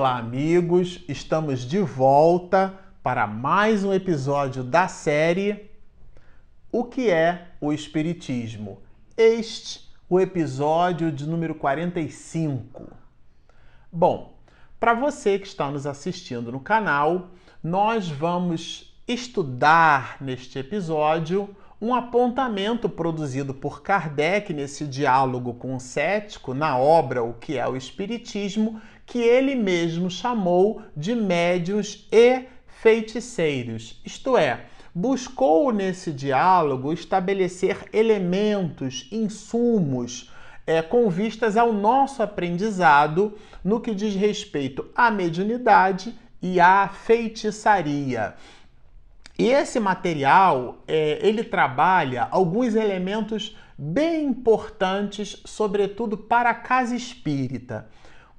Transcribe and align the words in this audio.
Olá, 0.00 0.16
amigos! 0.16 1.04
Estamos 1.06 1.60
de 1.60 1.78
volta 1.78 2.72
para 3.02 3.26
mais 3.26 3.84
um 3.84 3.92
episódio 3.92 4.64
da 4.64 4.88
série 4.88 5.70
O 6.72 6.84
que 6.84 7.10
é 7.10 7.48
o 7.60 7.70
Espiritismo? 7.70 8.80
Este, 9.14 9.90
o 10.08 10.18
episódio 10.18 11.12
de 11.12 11.28
número 11.28 11.54
45. 11.54 12.90
Bom, 13.92 14.38
para 14.80 14.94
você 14.94 15.38
que 15.38 15.46
está 15.46 15.70
nos 15.70 15.86
assistindo 15.86 16.50
no 16.50 16.60
canal, 16.60 17.32
nós 17.62 18.08
vamos 18.08 18.98
estudar 19.06 20.16
neste 20.18 20.58
episódio 20.58 21.54
um 21.78 21.94
apontamento 21.94 22.88
produzido 22.88 23.52
por 23.52 23.82
Kardec 23.82 24.52
nesse 24.52 24.86
diálogo 24.86 25.54
com 25.54 25.74
o 25.74 25.80
cético 25.80 26.52
na 26.52 26.78
obra 26.78 27.22
O 27.22 27.34
que 27.34 27.56
é 27.56 27.66
o 27.66 27.76
Espiritismo, 27.76 28.80
que 29.10 29.18
ele 29.18 29.56
mesmo 29.56 30.08
chamou 30.08 30.82
de 30.96 31.16
médios 31.16 32.06
e 32.12 32.44
feiticeiros. 32.80 34.00
Isto 34.06 34.38
é, 34.38 34.66
buscou 34.94 35.72
nesse 35.72 36.12
diálogo 36.12 36.92
estabelecer 36.92 37.86
elementos, 37.92 39.08
insumos, 39.10 40.32
é, 40.64 40.80
com 40.80 41.10
vistas 41.10 41.56
ao 41.56 41.72
nosso 41.72 42.22
aprendizado 42.22 43.36
no 43.64 43.80
que 43.80 43.96
diz 43.96 44.14
respeito 44.14 44.88
à 44.94 45.10
mediunidade 45.10 46.14
e 46.40 46.60
à 46.60 46.86
feitiçaria. 46.86 48.34
E 49.36 49.48
esse 49.48 49.80
material, 49.80 50.84
é, 50.86 51.18
ele 51.20 51.42
trabalha 51.42 52.28
alguns 52.30 52.76
elementos 52.76 53.56
bem 53.76 54.26
importantes, 54.26 55.42
sobretudo 55.44 56.16
para 56.16 56.50
a 56.50 56.54
casa 56.54 56.94
espírita. 56.94 57.88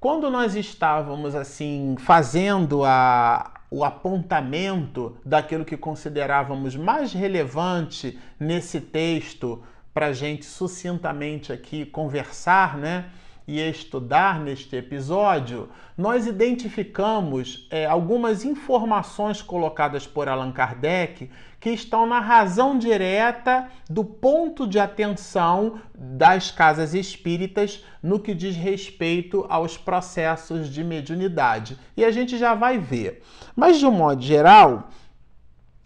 Quando 0.01 0.31
nós 0.31 0.55
estávamos 0.55 1.35
assim 1.35 1.95
fazendo 1.99 2.83
a, 2.83 3.51
o 3.69 3.83
apontamento 3.83 5.15
daquilo 5.23 5.63
que 5.63 5.77
considerávamos 5.77 6.75
mais 6.75 7.13
relevante 7.13 8.19
nesse 8.39 8.81
texto 8.81 9.61
para 9.93 10.11
gente 10.11 10.43
sucintamente 10.43 11.53
aqui 11.53 11.85
conversar, 11.85 12.79
né? 12.79 13.11
e 13.47 13.59
estudar 13.59 14.39
neste 14.39 14.75
episódio, 14.75 15.67
nós 15.97 16.25
identificamos 16.25 17.67
é, 17.69 17.85
algumas 17.85 18.45
informações 18.45 19.41
colocadas 19.41 20.07
por 20.07 20.29
Allan 20.29 20.51
Kardec 20.51 21.29
que 21.61 21.69
estão 21.69 22.07
na 22.07 22.19
razão 22.19 22.75
direta 22.75 23.67
do 23.87 24.03
ponto 24.03 24.67
de 24.67 24.79
atenção 24.79 25.79
das 25.95 26.49
casas 26.49 26.95
espíritas 26.95 27.85
no 28.01 28.19
que 28.19 28.33
diz 28.33 28.55
respeito 28.55 29.45
aos 29.47 29.77
processos 29.77 30.67
de 30.67 30.83
mediunidade. 30.83 31.77
E 31.95 32.03
a 32.03 32.09
gente 32.09 32.35
já 32.35 32.55
vai 32.55 32.79
ver. 32.79 33.21
Mas, 33.55 33.77
de 33.77 33.85
um 33.85 33.91
modo 33.91 34.23
geral, 34.23 34.89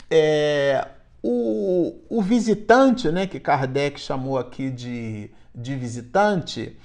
é, 0.09 0.88
o, 1.22 1.94
o 2.08 2.22
visitante, 2.22 3.12
né, 3.12 3.28
que 3.28 3.38
Kardec 3.38 4.00
chamou 4.00 4.38
aqui 4.38 4.70
de, 4.70 5.30
de 5.53 5.76
visitante, 5.76 6.78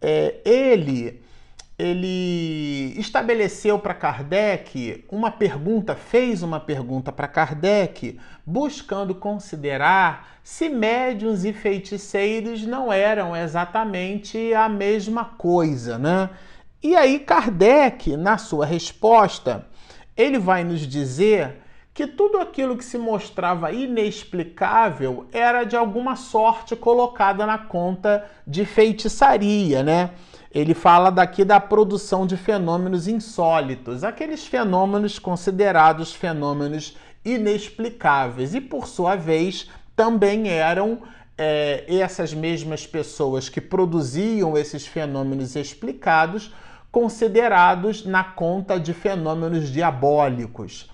é, 0.00 0.36
ele 0.44 1.20
ele 1.78 2.94
estabeleceu 2.98 3.78
para 3.78 3.92
Kardec 3.92 5.04
uma 5.10 5.30
pergunta, 5.30 5.94
fez 5.94 6.42
uma 6.42 6.58
pergunta 6.58 7.12
para 7.12 7.28
Kardec, 7.28 8.18
buscando 8.46 9.14
considerar 9.14 10.38
se 10.42 10.68
médiuns 10.68 11.44
e 11.44 11.52
feiticeiros 11.52 12.64
não 12.64 12.90
eram 12.92 13.36
exatamente 13.36 14.54
a 14.54 14.68
mesma 14.68 15.24
coisa, 15.24 15.98
né? 15.98 16.30
E 16.82 16.96
aí 16.96 17.18
Kardec, 17.18 18.16
na 18.16 18.38
sua 18.38 18.64
resposta, 18.64 19.66
ele 20.16 20.38
vai 20.38 20.64
nos 20.64 20.80
dizer 20.80 21.62
que 21.92 22.06
tudo 22.06 22.38
aquilo 22.38 22.76
que 22.76 22.84
se 22.84 22.96
mostrava 22.96 23.72
inexplicável 23.72 25.26
era 25.32 25.64
de 25.64 25.76
alguma 25.76 26.14
sorte 26.14 26.76
colocada 26.76 27.44
na 27.44 27.58
conta 27.58 28.24
de 28.46 28.64
feitiçaria, 28.64 29.82
né? 29.82 30.10
Ele 30.56 30.72
fala 30.72 31.10
daqui 31.10 31.44
da 31.44 31.60
produção 31.60 32.26
de 32.26 32.34
fenômenos 32.34 33.06
insólitos, 33.06 34.02
aqueles 34.02 34.46
fenômenos 34.46 35.18
considerados 35.18 36.14
fenômenos 36.14 36.96
inexplicáveis, 37.22 38.54
e 38.54 38.60
por 38.62 38.86
sua 38.86 39.16
vez 39.16 39.70
também 39.94 40.48
eram 40.48 41.02
é, 41.36 41.84
essas 41.86 42.32
mesmas 42.32 42.86
pessoas 42.86 43.50
que 43.50 43.60
produziam 43.60 44.56
esses 44.56 44.86
fenômenos 44.86 45.56
explicados 45.56 46.50
considerados 46.90 48.06
na 48.06 48.24
conta 48.24 48.80
de 48.80 48.94
fenômenos 48.94 49.68
diabólicos. 49.68 50.88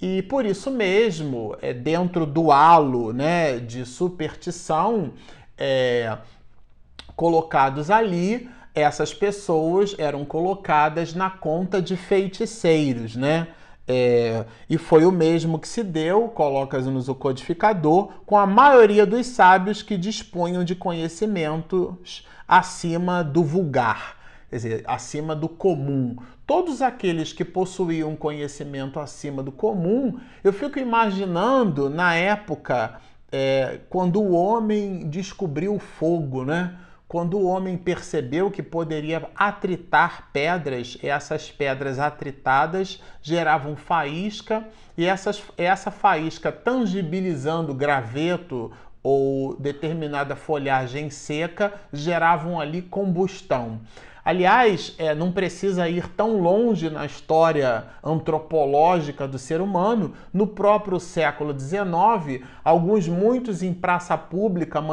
E 0.00 0.22
por 0.22 0.46
isso 0.46 0.70
mesmo, 0.70 1.56
é, 1.60 1.72
dentro 1.72 2.24
do 2.24 2.52
halo 2.52 3.12
né, 3.12 3.58
de 3.58 3.84
superstição 3.84 5.12
é, 5.58 6.18
colocados 7.16 7.90
ali, 7.90 8.48
essas 8.80 9.12
pessoas 9.14 9.94
eram 9.98 10.24
colocadas 10.24 11.14
na 11.14 11.30
conta 11.30 11.80
de 11.80 11.96
feiticeiros, 11.96 13.16
né? 13.16 13.48
É, 13.86 14.44
e 14.68 14.76
foi 14.76 15.06
o 15.06 15.10
mesmo 15.10 15.58
que 15.58 15.66
se 15.66 15.82
deu, 15.82 16.28
coloca-nos 16.28 17.08
o 17.08 17.14
codificador, 17.14 18.10
com 18.26 18.36
a 18.36 18.46
maioria 18.46 19.06
dos 19.06 19.26
sábios 19.26 19.80
que 19.80 19.96
dispunham 19.96 20.62
de 20.62 20.74
conhecimentos 20.74 22.26
acima 22.46 23.24
do 23.24 23.42
vulgar 23.42 24.18
quer 24.48 24.56
dizer, 24.56 24.84
acima 24.86 25.34
do 25.34 25.48
comum. 25.48 26.16
Todos 26.46 26.80
aqueles 26.80 27.32
que 27.32 27.44
possuíam 27.44 28.16
conhecimento 28.16 28.98
acima 28.98 29.42
do 29.42 29.52
comum, 29.52 30.18
eu 30.42 30.52
fico 30.52 30.78
imaginando 30.78 31.90
na 31.90 32.14
época 32.14 33.00
é, 33.30 33.80
quando 33.90 34.20
o 34.20 34.32
homem 34.32 35.08
descobriu 35.08 35.74
o 35.74 35.78
fogo, 35.78 36.44
né? 36.44 36.76
Quando 37.08 37.38
o 37.38 37.46
homem 37.46 37.74
percebeu 37.78 38.50
que 38.50 38.62
poderia 38.62 39.30
atritar 39.34 40.28
pedras, 40.30 40.98
essas 41.02 41.50
pedras 41.50 41.98
atritadas 41.98 43.02
geravam 43.22 43.74
faísca 43.76 44.68
e 44.94 45.06
essas, 45.06 45.42
essa 45.56 45.90
faísca 45.90 46.52
tangibilizando 46.52 47.72
graveto 47.72 48.70
ou 49.02 49.56
determinada 49.58 50.36
folhagem 50.36 51.08
seca 51.08 51.72
geravam 51.94 52.60
ali 52.60 52.82
combustão. 52.82 53.80
Aliás, 54.28 54.94
é, 54.98 55.14
não 55.14 55.32
precisa 55.32 55.88
ir 55.88 56.06
tão 56.08 56.38
longe 56.38 56.90
na 56.90 57.06
história 57.06 57.86
antropológica 58.04 59.26
do 59.26 59.38
ser 59.38 59.58
humano. 59.58 60.12
No 60.34 60.46
próprio 60.46 61.00
século 61.00 61.58
XIX, 61.58 62.44
alguns 62.62 63.08
muitos 63.08 63.62
em 63.62 63.72
praça 63.72 64.18
pública 64.18 64.84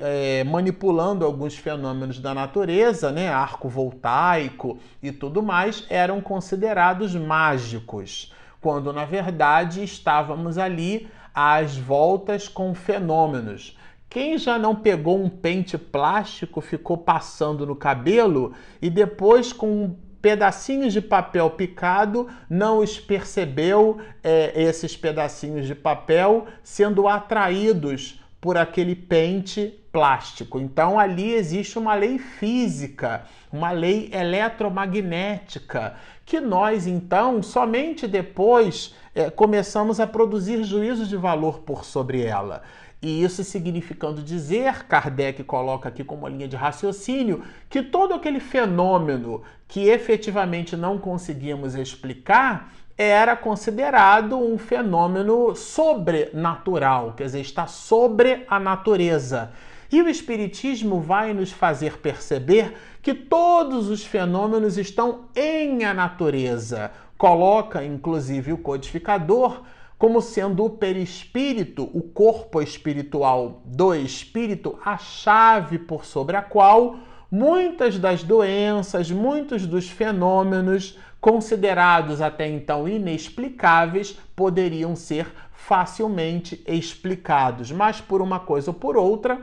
é, 0.00 0.42
manipulando 0.44 1.26
alguns 1.26 1.54
fenômenos 1.54 2.18
da 2.18 2.32
natureza, 2.32 3.12
né, 3.12 3.28
arco 3.28 3.68
voltaico 3.68 4.78
e 5.02 5.12
tudo 5.12 5.42
mais, 5.42 5.84
eram 5.90 6.22
considerados 6.22 7.14
mágicos, 7.14 8.32
quando 8.58 8.90
na 8.90 9.04
verdade 9.04 9.84
estávamos 9.84 10.56
ali 10.56 11.10
às 11.34 11.76
voltas 11.76 12.48
com 12.48 12.74
fenômenos. 12.74 13.76
Quem 14.10 14.38
já 14.38 14.58
não 14.58 14.74
pegou 14.74 15.22
um 15.22 15.28
pente 15.28 15.76
plástico, 15.76 16.62
ficou 16.62 16.96
passando 16.96 17.66
no 17.66 17.76
cabelo 17.76 18.54
e 18.80 18.88
depois 18.88 19.52
com 19.52 19.96
pedacinhos 20.22 20.92
de 20.92 21.00
papel 21.00 21.50
picado 21.50 22.26
não 22.48 22.78
os 22.78 22.98
percebeu 22.98 23.98
é, 24.22 24.52
esses 24.62 24.96
pedacinhos 24.96 25.66
de 25.66 25.74
papel 25.74 26.46
sendo 26.62 27.06
atraídos 27.06 28.20
por 28.40 28.56
aquele 28.56 28.94
pente 28.94 29.74
plástico. 29.92 30.58
Então 30.58 30.98
ali 30.98 31.32
existe 31.32 31.78
uma 31.78 31.94
lei 31.94 32.18
física, 32.18 33.24
uma 33.52 33.72
lei 33.72 34.10
eletromagnética 34.12 35.96
que 36.24 36.40
nós 36.40 36.86
então 36.86 37.42
somente 37.42 38.06
depois 38.06 38.94
é, 39.14 39.30
começamos 39.30 39.98
a 39.98 40.06
produzir 40.06 40.62
juízos 40.62 41.08
de 41.08 41.16
valor 41.16 41.60
por 41.60 41.84
sobre 41.84 42.22
ela. 42.22 42.62
E 43.00 43.22
isso 43.22 43.44
significando 43.44 44.22
dizer, 44.22 44.84
Kardec 44.84 45.44
coloca 45.44 45.88
aqui 45.88 46.02
como 46.02 46.26
linha 46.26 46.48
de 46.48 46.56
raciocínio, 46.56 47.44
que 47.70 47.80
todo 47.80 48.12
aquele 48.12 48.40
fenômeno 48.40 49.42
que 49.68 49.88
efetivamente 49.88 50.76
não 50.76 50.98
conseguimos 50.98 51.76
explicar 51.76 52.72
era 52.96 53.36
considerado 53.36 54.36
um 54.36 54.58
fenômeno 54.58 55.54
sobrenatural, 55.54 57.12
quer 57.12 57.26
dizer, 57.26 57.40
está 57.40 57.68
sobre 57.68 58.44
a 58.48 58.58
natureza. 58.58 59.52
E 59.90 60.02
o 60.02 60.08
Espiritismo 60.08 61.00
vai 61.00 61.32
nos 61.32 61.52
fazer 61.52 61.98
perceber 61.98 62.74
que 63.00 63.14
todos 63.14 63.88
os 63.88 64.04
fenômenos 64.04 64.76
estão 64.76 65.26
em 65.34 65.84
a 65.84 65.94
natureza. 65.94 66.90
Coloca, 67.16 67.84
inclusive, 67.84 68.52
o 68.52 68.58
codificador 68.58 69.62
como 69.98 70.22
sendo 70.22 70.64
o 70.64 70.70
perispírito, 70.70 71.90
o 71.92 72.00
corpo 72.00 72.62
espiritual 72.62 73.62
do 73.64 73.92
espírito, 73.94 74.78
a 74.84 74.96
chave 74.96 75.78
por 75.78 76.04
sobre 76.04 76.36
a 76.36 76.42
qual 76.42 76.96
muitas 77.30 77.98
das 77.98 78.22
doenças, 78.22 79.10
muitos 79.10 79.66
dos 79.66 79.90
fenômenos 79.90 80.96
considerados 81.20 82.22
até 82.22 82.48
então 82.48 82.88
inexplicáveis, 82.88 84.16
poderiam 84.36 84.94
ser 84.94 85.26
facilmente 85.52 86.62
explicados. 86.66 87.72
Mas 87.72 88.00
por 88.00 88.22
uma 88.22 88.38
coisa 88.38 88.70
ou 88.70 88.74
por 88.74 88.96
outra, 88.96 89.40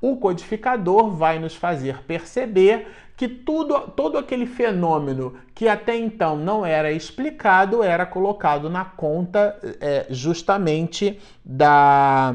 o 0.00 0.16
codificador 0.16 1.10
vai 1.10 1.38
nos 1.40 1.56
fazer 1.56 2.02
perceber 2.04 2.86
que 3.16 3.26
tudo, 3.26 3.80
todo 3.96 4.18
aquele 4.18 4.46
fenômeno 4.46 5.34
que 5.54 5.66
até 5.66 5.96
então 5.96 6.36
não 6.36 6.66
era 6.66 6.92
explicado 6.92 7.82
era 7.82 8.04
colocado 8.04 8.68
na 8.68 8.84
conta 8.84 9.58
é, 9.80 10.06
justamente 10.10 11.18
da, 11.44 12.34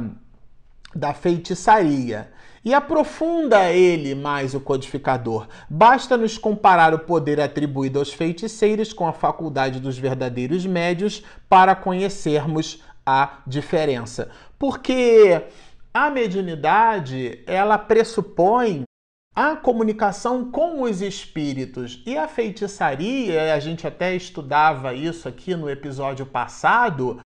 da 0.96 1.14
feitiçaria. 1.14 2.32
E 2.64 2.74
aprofunda 2.74 3.72
ele 3.72 4.14
mais 4.14 4.54
o 4.54 4.60
codificador. 4.60 5.48
Basta 5.68 6.16
nos 6.16 6.38
comparar 6.38 6.94
o 6.94 7.00
poder 7.00 7.40
atribuído 7.40 7.98
aos 7.98 8.14
feiticeiros 8.14 8.94
com 8.94 9.08
a 9.08 9.14
faculdade 9.14 9.80
dos 9.80 9.98
verdadeiros 9.98 10.66
médios 10.66 11.24
para 11.50 11.76
conhecermos 11.76 12.84
a 13.04 13.40
diferença. 13.48 14.30
Porque 14.60 15.42
a 15.92 16.12
mediunidade, 16.12 17.44
ela 17.48 17.80
pressupõe 17.80 18.84
a 19.34 19.56
comunicação 19.56 20.52
com 20.52 20.82
os 20.82 21.02
espíritos 21.02 22.04
e 22.06 22.18
a 22.18 22.28
feitiçaria, 22.28 23.54
a 23.54 23.60
gente 23.60 23.88
até 23.88 24.14
estudava 24.16 24.94
isso 24.94 25.28
aqui 25.28 25.56
no 25.56 25.70
episódio 25.70 26.26
passado, 26.26 27.20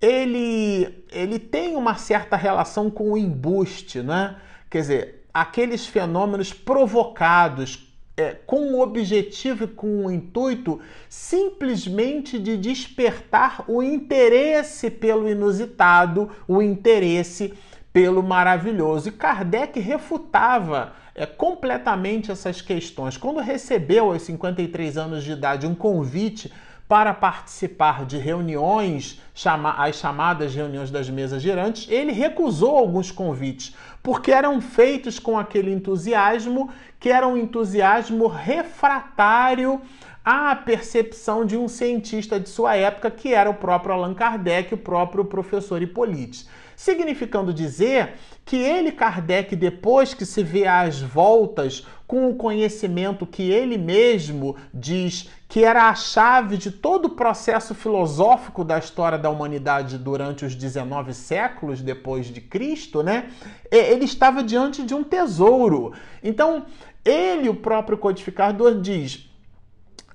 ele, 0.00 1.04
ele 1.10 1.38
tem 1.38 1.74
uma 1.74 1.96
certa 1.96 2.36
relação 2.36 2.90
com 2.90 3.12
o 3.12 3.18
embuste, 3.18 4.02
né? 4.02 4.36
Quer 4.70 4.80
dizer, 4.80 5.24
aqueles 5.32 5.86
fenômenos 5.86 6.52
provocados 6.52 7.88
é, 8.16 8.34
com 8.46 8.74
o 8.74 8.80
objetivo 8.80 9.64
e 9.64 9.68
com 9.68 10.06
o 10.06 10.10
intuito 10.10 10.80
simplesmente 11.08 12.38
de 12.38 12.56
despertar 12.56 13.64
o 13.66 13.82
interesse 13.82 14.90
pelo 14.90 15.28
inusitado, 15.28 16.30
o 16.46 16.60
interesse 16.60 17.54
pelo 17.92 18.22
maravilhoso. 18.22 19.08
E 19.08 19.12
Kardec 19.12 19.80
refutava 19.80 20.92
é, 21.18 21.26
completamente 21.26 22.30
essas 22.30 22.62
questões. 22.62 23.16
Quando 23.16 23.40
recebeu, 23.40 24.12
aos 24.12 24.22
53 24.22 24.96
anos 24.96 25.24
de 25.24 25.32
idade, 25.32 25.66
um 25.66 25.74
convite 25.74 26.52
para 26.86 27.12
participar 27.12 28.06
de 28.06 28.16
reuniões, 28.16 29.20
chama, 29.34 29.72
as 29.72 29.96
chamadas 29.96 30.54
reuniões 30.54 30.90
das 30.90 31.10
mesas 31.10 31.42
girantes, 31.42 31.86
ele 31.90 32.12
recusou 32.12 32.78
alguns 32.78 33.10
convites, 33.10 33.74
porque 34.00 34.30
eram 34.30 34.60
feitos 34.60 35.18
com 35.18 35.36
aquele 35.36 35.72
entusiasmo 35.72 36.70
que 37.00 37.10
era 37.10 37.26
um 37.26 37.36
entusiasmo 37.36 38.28
refratário 38.28 39.82
à 40.24 40.54
percepção 40.54 41.44
de 41.44 41.56
um 41.56 41.66
cientista 41.66 42.38
de 42.38 42.48
sua 42.48 42.76
época, 42.76 43.10
que 43.10 43.34
era 43.34 43.50
o 43.50 43.54
próprio 43.54 43.92
Allan 43.92 44.14
Kardec, 44.14 44.72
o 44.72 44.78
próprio 44.78 45.24
professor 45.24 45.82
Hippolyte 45.82 46.46
significando 46.78 47.52
dizer 47.52 48.14
que 48.48 48.56
ele, 48.56 48.90
Kardec, 48.90 49.54
depois 49.54 50.14
que 50.14 50.24
se 50.24 50.42
vê 50.42 50.66
às 50.66 51.02
voltas 51.02 51.86
com 52.06 52.30
o 52.30 52.34
conhecimento 52.34 53.26
que 53.26 53.42
ele 53.50 53.76
mesmo 53.76 54.56
diz 54.72 55.28
que 55.46 55.62
era 55.62 55.90
a 55.90 55.94
chave 55.94 56.56
de 56.56 56.70
todo 56.70 57.04
o 57.04 57.10
processo 57.10 57.74
filosófico 57.74 58.64
da 58.64 58.78
história 58.78 59.18
da 59.18 59.28
humanidade 59.28 59.98
durante 59.98 60.46
os 60.46 60.54
19 60.54 61.12
séculos 61.12 61.82
depois 61.82 62.28
de 62.28 62.40
Cristo, 62.40 63.02
né? 63.02 63.28
Ele 63.70 64.06
estava 64.06 64.42
diante 64.42 64.82
de 64.82 64.94
um 64.94 65.04
tesouro. 65.04 65.92
Então, 66.24 66.64
ele, 67.04 67.50
o 67.50 67.54
próprio 67.54 67.98
codificador, 67.98 68.80
diz: 68.80 69.28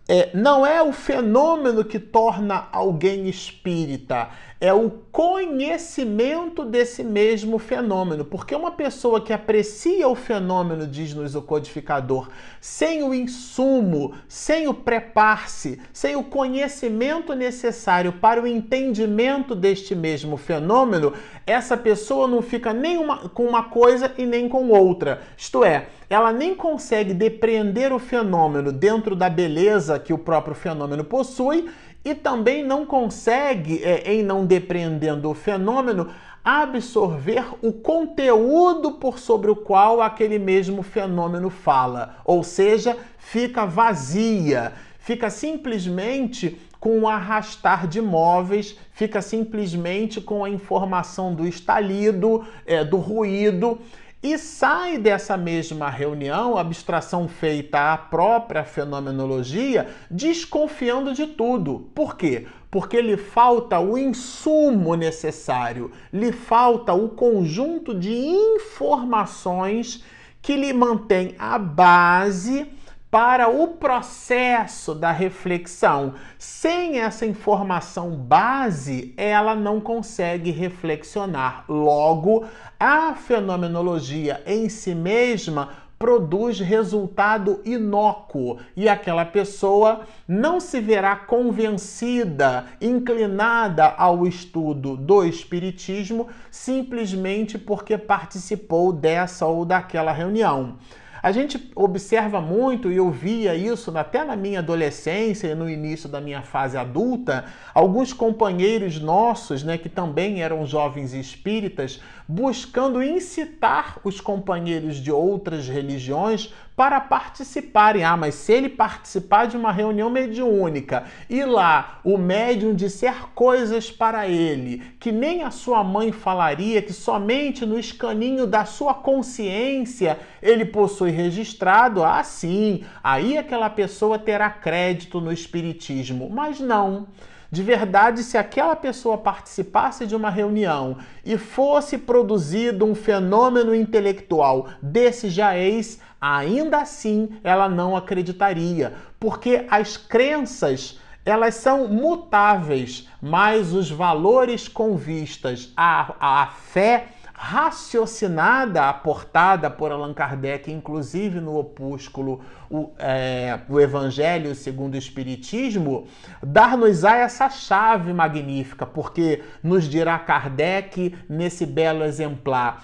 é, 0.08 0.36
não 0.36 0.66
é 0.66 0.82
o 0.82 0.92
fenômeno 0.92 1.86
que 1.86 1.98
torna 1.98 2.68
alguém 2.72 3.30
espírita, 3.30 4.30
é 4.64 4.74
o 4.74 4.90
conhecimento 5.12 6.64
desse 6.64 7.04
mesmo 7.04 7.60
fenômeno. 7.60 8.24
Porque 8.24 8.56
uma 8.56 8.72
pessoa 8.72 9.20
que 9.20 9.34
aprecia 9.34 10.08
o 10.08 10.16
fenômeno, 10.16 10.88
diz-nos 10.88 11.36
o 11.36 11.42
codificador, 11.42 12.30
sem 12.62 13.04
o 13.04 13.14
insumo, 13.14 14.14
sem 14.26 14.66
o 14.70 14.74
prepar-se, 14.74 15.82
sem 15.92 16.16
o 16.16 16.24
conhecimento 16.24 17.36
necessário 17.36 18.14
para 18.14 18.42
o 18.42 18.48
entendimento 18.48 19.54
deste 19.54 19.94
mesmo 19.94 20.38
fenômeno, 20.38 21.12
essa 21.46 21.76
pessoa 21.76 22.26
não 22.26 22.42
fica 22.42 22.72
nem 22.72 22.98
uma, 22.98 23.28
com 23.28 23.44
uma 23.44 23.64
coisa 23.64 24.14
e 24.18 24.26
nem 24.26 24.48
com 24.48 24.70
outra. 24.70 25.24
Isto 25.36 25.66
é, 25.66 25.88
ela 26.10 26.32
nem 26.32 26.56
consegue 26.56 27.14
depreender 27.14 27.92
o 27.92 28.00
fenômeno 28.00 28.72
dentro 28.72 29.14
da 29.14 29.30
beleza 29.30 30.00
que 30.00 30.14
o 30.14 30.18
próprio 30.18 30.56
fenômeno 30.56 31.04
possui 31.04 31.70
e 32.04 32.14
também 32.14 32.64
não 32.64 32.86
consegue, 32.86 33.84
é, 33.84 34.14
em 34.14 34.24
não 34.24 34.46
depreendendo 34.46 35.30
o 35.30 35.34
fenômeno, 35.34 36.10
absorver 36.44 37.46
o 37.62 37.72
conteúdo 37.72 38.94
por 38.94 39.18
sobre 39.18 39.50
o 39.50 39.56
qual 39.56 40.02
aquele 40.02 40.38
mesmo 40.38 40.84
fenômeno 40.84 41.50
fala, 41.50 42.18
ou 42.26 42.44
seja, 42.44 42.98
fica 43.18 43.66
vazia, 43.66 44.74
fica 45.00 45.30
simplesmente 45.30 46.60
com 46.82 47.00
o 47.00 47.08
arrastar 47.08 47.88
de 47.88 48.02
móveis, 48.02 48.78
fica 48.92 49.22
simplesmente 49.22 50.20
com 50.20 50.44
a 50.44 50.50
informação 50.50 51.34
do 51.34 51.48
estalido, 51.48 52.46
é, 52.66 52.84
do 52.84 52.98
ruído 52.98 53.80
e 54.24 54.38
sai 54.38 54.98
dessa 54.98 55.36
mesma 55.36 55.90
reunião, 55.90 56.58
abstração 56.58 57.28
feita 57.28 57.92
à 57.92 57.98
própria 57.98 58.64
fenomenologia, 58.64 59.90
desconfiando 60.10 61.14
de 61.14 61.28
tudo. 61.28 61.92
Por 61.94 62.16
quê? 62.16 62.48
Porque 62.72 63.02
lhe 63.02 63.18
falta 63.18 63.82
o 63.82 63.98
insumo 63.98 64.96
necessário, 64.96 65.92
lhe 66.12 66.32
falta 66.32 66.94
o 66.94 67.10
conjunto 67.10 67.94
de 67.94 68.14
informações 68.14 70.02
que 70.42 70.56
lhe 70.56 70.72
mantém 70.72 71.36
a 71.38 71.60
base 71.60 72.72
para 73.14 73.48
o 73.48 73.68
processo 73.68 74.96
da 74.96 75.12
reflexão. 75.12 76.16
Sem 76.36 77.00
essa 77.00 77.28
informação 77.28 78.16
base, 78.16 79.14
ela 79.16 79.54
não 79.54 79.80
consegue 79.80 80.50
reflexionar. 80.50 81.64
Logo, 81.70 82.44
a 82.80 83.14
fenomenologia 83.14 84.42
em 84.48 84.68
si 84.68 84.96
mesma 84.96 85.70
produz 86.00 86.60
resultado 86.60 87.62
inócuo 87.64 88.58
e 88.76 88.90
aquela 88.90 89.26
pessoa 89.26 90.02
não 90.28 90.60
se 90.60 90.82
verá 90.82 91.16
convencida, 91.16 92.66
inclinada 92.82 93.86
ao 93.86 94.26
estudo 94.26 94.98
do 94.98 95.24
Espiritismo 95.24 96.30
simplesmente 96.50 97.60
porque 97.60 97.96
participou 97.96 98.92
dessa 98.92 99.46
ou 99.46 99.64
daquela 99.64 100.12
reunião. 100.12 100.80
A 101.24 101.32
gente 101.32 101.72
observa 101.74 102.42
muito, 102.42 102.92
e 102.92 102.98
eu 102.98 103.10
via 103.10 103.56
isso 103.56 103.98
até 103.98 104.26
na 104.26 104.36
minha 104.36 104.60
adolescência 104.60 105.48
e 105.48 105.56
no 105.56 105.70
início 105.70 106.10
da 106.10 106.20
minha 106.20 106.42
fase 106.42 106.76
adulta, 106.76 107.46
alguns 107.74 108.12
companheiros 108.12 109.00
nossos, 109.00 109.64
né, 109.64 109.78
que 109.78 109.88
também 109.88 110.44
eram 110.44 110.66
jovens 110.66 111.14
espíritas, 111.14 112.02
buscando 112.28 113.04
incitar 113.04 114.00
os 114.04 114.20
companheiros 114.22 114.98
de 114.98 115.12
outras 115.12 115.68
religiões 115.68 116.54
para 116.76 117.00
participarem. 117.00 118.04
Ah, 118.04 118.18
mas 118.18 118.36
se 118.36 118.54
ele 118.54 118.70
participar 118.70 119.48
de 119.48 119.56
uma 119.58 119.72
reunião 119.72 120.10
mediúnica 120.10 121.04
e 121.30 121.44
lá 121.44 122.00
o 122.04 122.18
médium 122.18 122.74
disser 122.74 123.28
coisas 123.36 123.92
para 123.92 124.28
ele 124.28 124.82
que 125.00 125.12
nem 125.12 125.44
a 125.44 125.52
sua 125.52 125.84
mãe 125.84 126.12
falaria, 126.12 126.82
que 126.82 126.94
somente 126.94 127.66
no 127.66 127.78
escaninho 127.78 128.48
da 128.48 128.66
sua 128.66 128.94
consciência 128.94 130.20
ele 130.42 130.66
possui 130.66 131.12
registrado, 131.12 132.04
ah, 132.04 132.24
sim, 132.24 132.84
aí 133.04 133.38
aquela 133.38 133.70
pessoa 133.70 134.18
terá 134.18 134.50
crédito 134.50 135.22
no 135.22 135.32
espiritismo. 135.32 136.30
Mas 136.30 136.60
não. 136.60 137.08
De 137.54 137.62
verdade, 137.62 138.24
se 138.24 138.36
aquela 138.36 138.76
pessoa 138.76 139.16
participasse 139.16 140.08
de 140.08 140.16
uma 140.16 140.32
reunião 140.32 140.98
e 141.24 141.38
fosse 141.38 142.00
produzido 142.00 142.84
um 142.84 142.96
fenômeno 142.96 143.76
intelectual 143.76 144.70
desse 144.82 145.30
jaez, 145.30 146.00
ainda 146.20 146.80
assim 146.80 147.30
ela 147.44 147.70
não 147.70 147.96
acreditaria, 147.96 148.96
porque 149.20 149.68
as 149.70 149.98
crenças 149.98 151.00
elas 151.24 151.54
são 151.54 151.88
mutáveis, 151.88 153.08
mas 153.22 153.72
os 153.72 153.88
valores 153.88 154.68
com 154.68 154.98
vistas 154.98 155.72
à, 155.78 156.42
à 156.42 156.48
fé 156.48 157.10
raciocinada, 157.34 158.88
aportada 158.88 159.70
por 159.70 159.92
Allan 159.92 160.14
Kardec, 160.14 160.72
inclusive 160.72 161.42
no 161.42 161.58
opúsculo 161.58 162.42
o, 162.70 162.92
é, 162.98 163.60
o 163.68 163.80
Evangelho 163.80 164.54
segundo 164.54 164.94
o 164.94 164.98
Espiritismo, 164.98 166.08
dar-nos-á 166.42 167.18
essa 167.18 167.50
chave 167.50 168.14
magnífica, 168.14 168.86
porque 168.86 169.44
nos 169.64 169.86
dirá 169.86 170.18
Kardec 170.20 171.16
nesse 171.28 171.66
belo 171.66 172.04
exemplar 172.04 172.84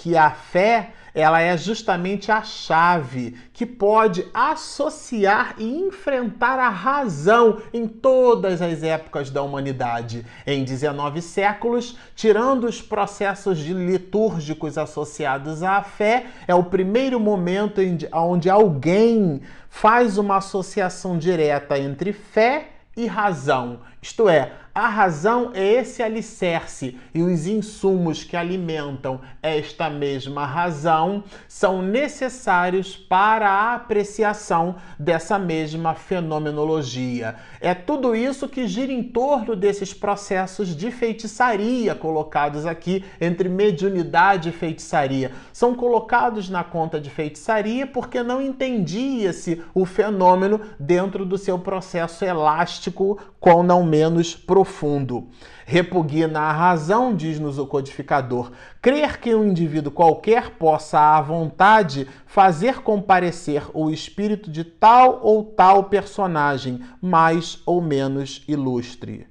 que 0.00 0.16
a 0.16 0.30
fé 0.30 0.92
ela 1.12 1.40
é 1.42 1.58
justamente 1.58 2.32
a 2.32 2.42
chave 2.42 3.36
que 3.52 3.66
pode 3.66 4.26
associar 4.32 5.56
e 5.58 5.64
enfrentar 5.64 6.58
a 6.58 6.70
razão 6.70 7.60
em 7.74 7.86
todas 7.86 8.62
as 8.62 8.82
épocas 8.82 9.28
da 9.28 9.42
humanidade. 9.42 10.24
Em 10.46 10.64
19 10.64 11.20
séculos, 11.20 11.98
tirando 12.14 12.64
os 12.64 12.80
processos 12.80 13.58
litúrgicos 13.58 14.78
associados 14.78 15.62
à 15.62 15.82
fé, 15.82 16.26
é 16.46 16.54
o 16.54 16.64
primeiro 16.64 17.20
momento 17.20 17.80
onde 18.14 18.48
alguém 18.48 19.42
faz 19.68 20.16
uma 20.16 20.36
associação 20.38 21.18
direta 21.18 21.78
entre 21.78 22.12
fé 22.12 22.68
e 22.96 23.06
razão. 23.06 23.80
Isto 24.00 24.28
é, 24.28 24.52
a 24.80 24.88
razão 24.88 25.50
é 25.52 25.62
esse 25.74 26.02
alicerce 26.02 26.96
e 27.12 27.20
os 27.20 27.46
insumos 27.46 28.24
que 28.24 28.34
alimentam 28.34 29.20
esta 29.42 29.90
mesma 29.90 30.46
razão 30.46 31.22
são 31.46 31.82
necessários 31.82 32.96
para 32.96 33.46
a 33.46 33.74
apreciação 33.74 34.76
dessa 34.98 35.38
mesma 35.38 35.94
fenomenologia. 35.94 37.36
É 37.60 37.74
tudo 37.74 38.16
isso 38.16 38.48
que 38.48 38.66
gira 38.66 38.90
em 38.90 39.02
torno 39.02 39.54
desses 39.54 39.92
processos 39.92 40.74
de 40.74 40.90
feitiçaria 40.90 41.94
colocados 41.94 42.64
aqui 42.64 43.04
entre 43.20 43.50
mediunidade 43.50 44.48
e 44.48 44.52
feitiçaria. 44.52 45.30
São 45.52 45.74
colocados 45.74 46.48
na 46.48 46.64
conta 46.64 46.98
de 46.98 47.10
feitiçaria 47.10 47.86
porque 47.86 48.22
não 48.22 48.40
entendia-se 48.40 49.62
o 49.74 49.84
fenômeno 49.84 50.58
dentro 50.78 51.26
do 51.26 51.36
seu 51.36 51.58
processo 51.58 52.24
elástico, 52.24 53.18
com 53.38 53.62
não 53.62 53.84
menos 53.84 54.34
profundo 54.34 54.69
profundo. 54.70 55.28
Repugna 55.66 56.40
a 56.40 56.52
razão, 56.52 57.14
diz-nos 57.14 57.58
o 57.58 57.66
codificador. 57.66 58.52
Crer 58.80 59.18
que 59.18 59.34
um 59.34 59.48
indivíduo 59.48 59.92
qualquer 59.92 60.50
possa, 60.50 60.98
à 60.98 61.20
vontade, 61.20 62.06
fazer 62.24 62.80
comparecer 62.80 63.64
o 63.74 63.90
espírito 63.90 64.50
de 64.50 64.62
tal 64.64 65.20
ou 65.22 65.44
tal 65.44 65.84
personagem, 65.84 66.80
mais 67.02 67.60
ou 67.66 67.82
menos 67.82 68.44
ilustre. 68.46 69.26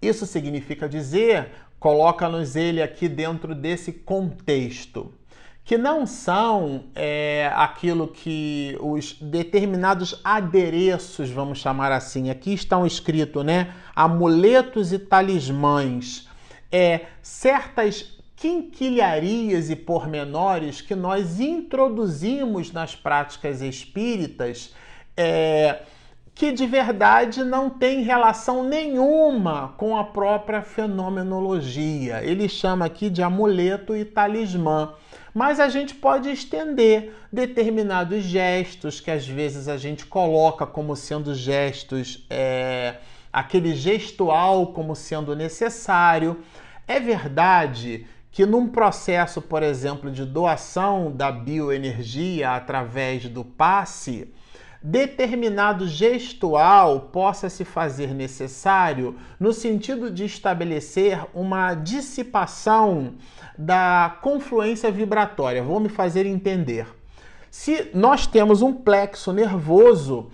Isso 0.00 0.26
significa 0.26 0.88
dizer, 0.88 1.50
coloca-nos 1.78 2.56
ele 2.56 2.82
aqui 2.82 3.08
dentro 3.08 3.54
desse 3.54 3.92
contexto 3.92 5.19
que 5.70 5.78
não 5.78 6.04
são 6.04 6.86
é, 6.96 7.48
aquilo 7.54 8.08
que 8.08 8.76
os 8.80 9.12
determinados 9.20 10.20
adereços, 10.24 11.30
vamos 11.30 11.60
chamar 11.60 11.92
assim, 11.92 12.28
aqui 12.28 12.52
estão 12.52 12.84
escritos, 12.84 13.44
né? 13.44 13.72
Amuletos 13.94 14.92
e 14.92 14.98
talismãs, 14.98 16.28
é, 16.72 17.02
certas 17.22 18.18
quinquilharias 18.34 19.70
e 19.70 19.76
pormenores 19.76 20.80
que 20.80 20.96
nós 20.96 21.38
introduzimos 21.38 22.72
nas 22.72 22.96
práticas 22.96 23.62
espíritas. 23.62 24.74
É, 25.16 25.82
que 26.34 26.50
de 26.50 26.66
verdade 26.66 27.44
não 27.44 27.68
tem 27.68 28.02
relação 28.02 28.64
nenhuma 28.64 29.74
com 29.76 29.96
a 29.96 30.02
própria 30.02 30.62
fenomenologia. 30.62 32.24
Ele 32.24 32.48
chama 32.48 32.86
aqui 32.86 33.10
de 33.10 33.22
amuleto 33.22 33.94
e 33.94 34.04
talismã 34.04 34.94
mas 35.34 35.60
a 35.60 35.68
gente 35.68 35.94
pode 35.94 36.30
estender 36.30 37.14
determinados 37.32 38.22
gestos 38.24 39.00
que 39.00 39.10
às 39.10 39.26
vezes 39.26 39.68
a 39.68 39.76
gente 39.76 40.06
coloca 40.06 40.66
como 40.66 40.96
sendo 40.96 41.34
gestos, 41.34 42.26
é, 42.28 42.96
aquele 43.32 43.74
gestual 43.74 44.68
como 44.68 44.94
sendo 44.96 45.36
necessário. 45.36 46.42
É 46.86 46.98
verdade 46.98 48.06
que 48.32 48.46
num 48.46 48.68
processo, 48.68 49.40
por 49.40 49.62
exemplo, 49.62 50.10
de 50.10 50.24
doação 50.24 51.10
da 51.12 51.30
bioenergia 51.32 52.50
através 52.52 53.28
do 53.28 53.44
passe, 53.44 54.32
determinado 54.82 55.86
gestual 55.86 57.00
possa 57.12 57.50
se 57.50 57.64
fazer 57.64 58.14
necessário 58.14 59.16
no 59.38 59.52
sentido 59.52 60.10
de 60.10 60.24
estabelecer 60.24 61.22
uma 61.34 61.74
dissipação 61.74 63.14
da 63.60 64.16
confluência 64.22 64.90
vibratória. 64.90 65.62
Vou 65.62 65.78
me 65.78 65.90
fazer 65.90 66.24
entender. 66.24 66.86
Se 67.50 67.90
nós 67.92 68.26
temos 68.26 68.62
um 68.62 68.72
plexo 68.72 69.34
nervoso 69.34 70.30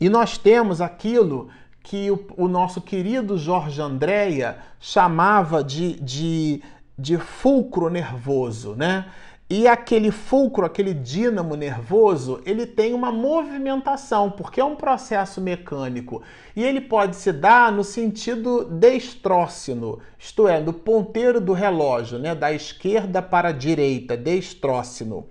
e 0.00 0.08
nós 0.08 0.36
temos 0.36 0.80
aquilo 0.80 1.48
que 1.80 2.10
o, 2.10 2.26
o 2.36 2.48
nosso 2.48 2.80
querido 2.80 3.38
Jorge 3.38 3.80
Andréia 3.80 4.58
chamava 4.80 5.62
de, 5.62 5.94
de, 6.00 6.60
de 6.98 7.18
fulcro 7.18 7.88
nervoso, 7.88 8.74
né? 8.74 9.06
E 9.48 9.68
aquele 9.68 10.10
fulcro, 10.10 10.64
aquele 10.64 10.94
dínamo 10.94 11.54
nervoso, 11.54 12.40
ele 12.46 12.64
tem 12.64 12.94
uma 12.94 13.12
movimentação, 13.12 14.30
porque 14.30 14.58
é 14.58 14.64
um 14.64 14.74
processo 14.74 15.38
mecânico. 15.38 16.22
E 16.56 16.64
ele 16.64 16.80
pode 16.80 17.14
se 17.14 17.30
dar 17.30 17.70
no 17.70 17.84
sentido 17.84 18.64
destrócino, 18.64 19.98
isto 20.18 20.48
é, 20.48 20.62
do 20.62 20.72
ponteiro 20.72 21.42
do 21.42 21.52
relógio, 21.52 22.18
né? 22.18 22.34
da 22.34 22.52
esquerda 22.52 23.20
para 23.20 23.50
a 23.50 23.52
direita, 23.52 24.16
destrócino. 24.16 25.26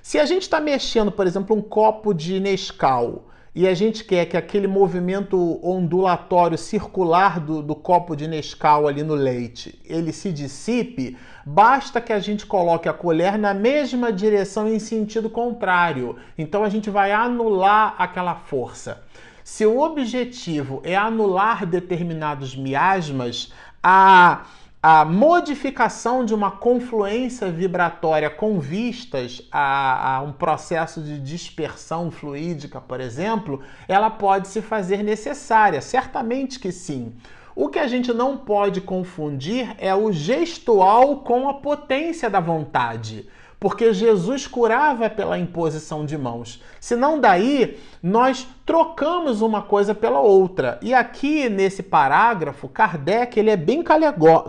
Se 0.00 0.20
a 0.20 0.24
gente 0.24 0.42
está 0.42 0.60
mexendo, 0.60 1.10
por 1.10 1.26
exemplo, 1.26 1.56
um 1.56 1.60
copo 1.60 2.14
de 2.14 2.38
Nescau, 2.38 3.24
e 3.56 3.66
a 3.66 3.72
gente 3.72 4.04
quer 4.04 4.26
que 4.26 4.36
aquele 4.36 4.66
movimento 4.66 5.58
ondulatório 5.66 6.58
circular 6.58 7.40
do, 7.40 7.62
do, 7.62 7.74
copo 7.74 8.14
de 8.14 8.28
Nescau 8.28 8.86
ali 8.86 9.02
no 9.02 9.14
leite, 9.14 9.80
ele 9.82 10.12
se 10.12 10.30
dissipe, 10.30 11.16
basta 11.48 12.00
que 12.00 12.12
a 12.12 12.18
gente 12.18 12.44
coloque 12.44 12.88
a 12.88 12.92
colher 12.92 13.38
na 13.38 13.54
mesma 13.54 14.12
direção 14.12 14.68
em 14.68 14.80
sentido 14.80 15.30
contrário. 15.30 16.16
Então 16.36 16.64
a 16.64 16.68
gente 16.68 16.90
vai 16.90 17.12
anular 17.12 17.94
aquela 17.96 18.34
força. 18.34 19.04
Se 19.44 19.64
o 19.64 19.78
objetivo 19.78 20.82
é 20.82 20.96
anular 20.96 21.64
determinados 21.64 22.56
miasmas, 22.56 23.52
a 23.80 24.44
a 24.88 25.04
modificação 25.04 26.24
de 26.24 26.32
uma 26.32 26.52
confluência 26.52 27.50
vibratória 27.50 28.30
com 28.30 28.60
vistas 28.60 29.42
a, 29.50 30.18
a, 30.18 30.22
um 30.22 30.30
processo 30.30 31.02
de 31.02 31.18
dispersão 31.18 32.08
fluídica, 32.08 32.80
por 32.80 33.00
exemplo, 33.00 33.60
ela 33.88 34.10
pode 34.10 34.46
se 34.46 34.62
fazer 34.62 35.02
necessária, 35.02 35.80
certamente 35.80 36.60
que 36.60 36.70
sim. 36.70 37.12
O 37.56 37.68
que 37.68 37.78
a 37.78 37.88
gente 37.88 38.12
não 38.12 38.36
pode 38.36 38.82
confundir 38.82 39.74
é 39.78 39.94
o 39.94 40.12
gestual 40.12 41.20
com 41.20 41.48
a 41.48 41.54
potência 41.54 42.28
da 42.30 42.38
vontade 42.38 43.26
porque 43.58 43.92
Jesus 43.92 44.46
curava 44.46 45.08
pela 45.08 45.38
imposição 45.38 46.04
de 46.04 46.16
mãos. 46.16 46.62
Senão 46.78 47.18
daí 47.18 47.78
nós 48.02 48.46
trocamos 48.64 49.40
uma 49.40 49.62
coisa 49.62 49.94
pela 49.94 50.20
outra. 50.20 50.78
E 50.82 50.92
aqui 50.92 51.48
nesse 51.48 51.82
parágrafo, 51.82 52.68
Kardec 52.68 53.38
ele 53.38 53.50
é 53.50 53.56
bem 53.56 53.82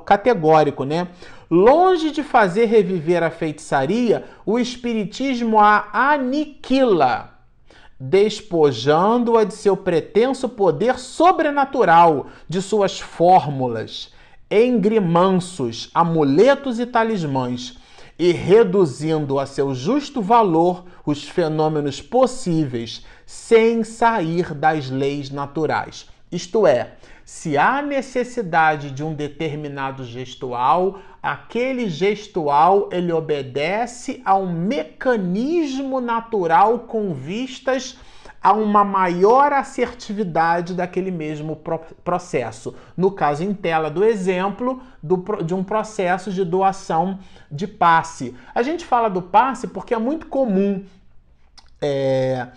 categórico, 0.06 0.84
né? 0.84 1.08
Longe 1.50 2.12
de 2.12 2.22
fazer 2.22 2.66
reviver 2.66 3.24
a 3.24 3.30
feitiçaria, 3.30 4.26
o 4.46 4.60
espiritismo 4.60 5.58
a 5.58 5.88
aniquila, 5.94 7.37
despojando-a 8.00 9.44
de 9.44 9.54
seu 9.54 9.75
pretenso 9.75 10.48
poder 10.48 11.00
sobrenatural, 11.00 12.27
de 12.48 12.62
suas 12.62 13.00
fórmulas, 13.00 14.12
engrimanços, 14.50 15.89
amuletos 15.94 16.80
e 16.80 16.86
talismãs 16.86 17.77
e 18.20 18.32
reduzindo 18.32 19.39
a 19.39 19.46
seu 19.46 19.74
justo 19.75 20.22
valor 20.22 20.86
os 21.06 21.24
fenômenos 21.24 22.01
possíveis 22.01 23.06
sem 23.25 23.84
sair 23.84 24.54
das 24.54 24.89
leis 24.89 25.30
naturais. 25.30 26.08
Isto 26.32 26.66
é, 26.66 26.94
se 27.24 27.58
há 27.58 27.82
necessidade 27.82 28.92
de 28.92 29.04
um 29.04 29.13
determinado 29.13 30.04
gestual, 30.04 31.00
aquele 31.28 31.90
gestual 31.90 32.88
ele 32.90 33.12
obedece 33.12 34.22
a 34.24 34.38
um 34.38 34.50
mecanismo 34.50 36.00
natural 36.00 36.80
com 36.80 37.14
vistas 37.14 37.98
a 38.42 38.54
uma 38.54 38.86
maior 38.86 39.52
assertividade 39.52 40.74
daquele 40.74 41.12
mesmo 41.12 41.62
processo. 42.02 42.74
No 42.96 43.12
caso 43.12 43.44
em 43.44 43.54
tela 43.54 43.90
do 43.90 44.06
exemplo 44.06 44.82
do, 45.04 45.18
de 45.44 45.54
um 45.54 45.66
processo 45.66 46.32
de 46.32 46.46
doação 46.46 47.20
de 47.52 47.68
passe. 47.68 48.34
A 48.56 48.64
gente 48.64 48.86
fala 48.86 49.10
do 49.10 49.22
passe 49.22 49.68
porque 49.68 49.94
é 49.94 50.00
muito 50.00 50.28
comum. 50.28 50.86
É, 51.82 52.48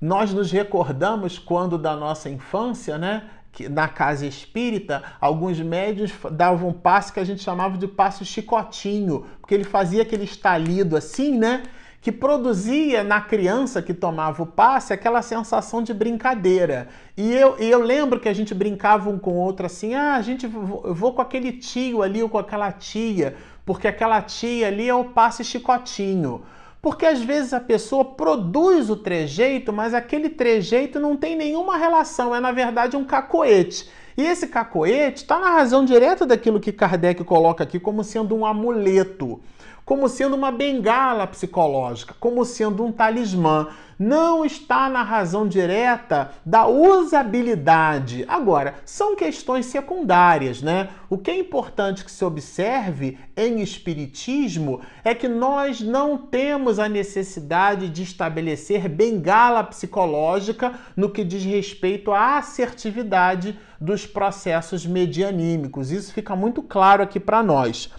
nós 0.00 0.32
nos 0.32 0.50
recordamos 0.50 1.38
quando 1.38 1.76
da 1.76 1.94
nossa 1.94 2.30
infância, 2.30 2.96
né? 2.96 3.28
Que 3.52 3.68
na 3.68 3.86
casa 3.86 4.26
espírita, 4.26 5.02
alguns 5.20 5.60
médios 5.60 6.10
davam 6.32 6.70
um 6.70 6.72
passe 6.72 7.12
que 7.12 7.20
a 7.20 7.24
gente 7.24 7.42
chamava 7.42 7.76
de 7.76 7.86
passe 7.86 8.24
chicotinho, 8.24 9.26
porque 9.40 9.54
ele 9.54 9.64
fazia 9.64 10.02
aquele 10.02 10.24
estalido 10.24 10.96
assim, 10.96 11.38
né? 11.38 11.62
que 12.02 12.10
produzia 12.10 13.04
na 13.04 13.20
criança 13.20 13.80
que 13.80 13.94
tomava 13.94 14.42
o 14.42 14.46
passe 14.46 14.92
aquela 14.92 15.22
sensação 15.22 15.80
de 15.80 15.94
brincadeira. 15.94 16.88
E 17.16 17.32
eu, 17.32 17.56
eu 17.58 17.80
lembro 17.80 18.18
que 18.18 18.28
a 18.28 18.34
gente 18.34 18.52
brincava 18.52 19.08
um 19.08 19.16
com 19.16 19.34
o 19.34 19.36
outro 19.36 19.66
assim: 19.66 19.94
ah, 19.94 20.16
a 20.16 20.20
gente 20.20 20.44
eu 20.44 20.92
vou 20.92 21.14
com 21.14 21.22
aquele 21.22 21.52
tio 21.52 22.02
ali 22.02 22.20
ou 22.20 22.28
com 22.28 22.38
aquela 22.38 22.72
tia, 22.72 23.36
porque 23.64 23.86
aquela 23.86 24.20
tia 24.20 24.66
ali 24.66 24.88
é 24.88 24.94
o 24.94 25.04
passe 25.04 25.44
chicotinho. 25.44 26.42
Porque 26.82 27.06
às 27.06 27.22
vezes 27.22 27.52
a 27.52 27.60
pessoa 27.60 28.04
produz 28.04 28.90
o 28.90 28.96
trejeito, 28.96 29.72
mas 29.72 29.94
aquele 29.94 30.28
trejeito 30.28 30.98
não 30.98 31.16
tem 31.16 31.36
nenhuma 31.36 31.76
relação, 31.76 32.34
é 32.34 32.40
na 32.40 32.50
verdade 32.50 32.96
um 32.96 33.04
cacoete. 33.04 33.88
E 34.16 34.22
esse 34.26 34.48
cacoete 34.48 35.22
está 35.22 35.38
na 35.38 35.50
razão 35.50 35.84
direta 35.84 36.26
daquilo 36.26 36.58
que 36.58 36.72
Kardec 36.72 37.22
coloca 37.22 37.62
aqui 37.62 37.78
como 37.78 38.02
sendo 38.02 38.34
um 38.34 38.44
amuleto 38.44 39.40
como 39.84 40.08
sendo 40.08 40.36
uma 40.36 40.52
bengala 40.52 41.26
psicológica, 41.26 42.14
como 42.18 42.44
sendo 42.44 42.84
um 42.84 42.92
talismã. 42.92 43.68
Não 43.98 44.44
está 44.44 44.88
na 44.88 45.02
razão 45.02 45.46
direta 45.46 46.32
da 46.44 46.66
usabilidade. 46.66 48.24
Agora, 48.26 48.74
são 48.84 49.14
questões 49.14 49.66
secundárias, 49.66 50.60
né? 50.60 50.88
O 51.08 51.16
que 51.16 51.30
é 51.30 51.38
importante 51.38 52.04
que 52.04 52.10
se 52.10 52.24
observe 52.24 53.16
em 53.36 53.60
espiritismo 53.60 54.80
é 55.04 55.14
que 55.14 55.28
nós 55.28 55.80
não 55.80 56.16
temos 56.16 56.80
a 56.80 56.88
necessidade 56.88 57.88
de 57.88 58.02
estabelecer 58.02 58.88
bengala 58.88 59.62
psicológica 59.62 60.72
no 60.96 61.10
que 61.10 61.22
diz 61.22 61.44
respeito 61.44 62.10
à 62.10 62.38
assertividade 62.38 63.56
dos 63.80 64.04
processos 64.06 64.84
medianímicos. 64.84 65.92
Isso 65.92 66.12
fica 66.12 66.34
muito 66.34 66.62
claro 66.62 67.02
aqui 67.02 67.20
para 67.20 67.42
nós. 67.42 67.90